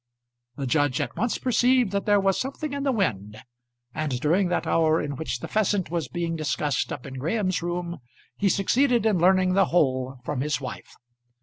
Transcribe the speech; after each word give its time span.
The 0.55 0.65
judge 0.65 0.99
at 0.99 1.15
once 1.15 1.37
perceived 1.37 1.91
that 1.91 2.07
there 2.07 2.19
was 2.19 2.39
something 2.39 2.73
in 2.73 2.81
the 2.81 2.91
wind, 2.91 3.37
and 3.93 4.19
during 4.19 4.47
that 4.47 4.65
hour 4.65 4.99
in 4.99 5.15
which 5.15 5.41
the 5.41 5.47
pheasant 5.47 5.91
was 5.91 6.07
being 6.07 6.35
discussed 6.35 6.91
up 6.91 7.05
in 7.05 7.19
Graham's 7.19 7.61
room, 7.61 7.99
he 8.35 8.49
succeeded 8.49 9.05
in 9.05 9.19
learning 9.19 9.53
the 9.53 9.65
whole 9.65 10.17
from 10.25 10.41
his 10.41 10.59
wife. 10.59 10.95